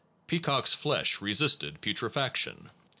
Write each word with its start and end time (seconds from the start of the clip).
Peacock 0.25 0.63
s 0.63 0.73
flesh 0.73 1.21
resisted 1.21 1.79
putrefaction. 1.79 2.71